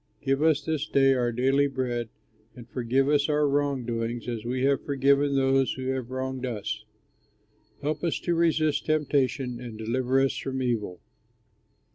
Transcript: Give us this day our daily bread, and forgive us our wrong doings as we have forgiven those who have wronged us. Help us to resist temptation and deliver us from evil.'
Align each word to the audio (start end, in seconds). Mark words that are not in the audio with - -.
Give 0.23 0.41
us 0.41 0.61
this 0.63 0.87
day 0.87 1.13
our 1.13 1.31
daily 1.31 1.67
bread, 1.67 2.09
and 2.55 2.67
forgive 2.67 3.07
us 3.07 3.29
our 3.29 3.47
wrong 3.47 3.85
doings 3.85 4.27
as 4.27 4.43
we 4.43 4.63
have 4.63 4.81
forgiven 4.83 5.35
those 5.35 5.73
who 5.73 5.89
have 5.89 6.09
wronged 6.09 6.43
us. 6.43 6.85
Help 7.83 8.03
us 8.03 8.19
to 8.21 8.33
resist 8.33 8.87
temptation 8.87 9.59
and 9.61 9.77
deliver 9.77 10.19
us 10.19 10.35
from 10.35 10.63
evil.' 10.63 11.01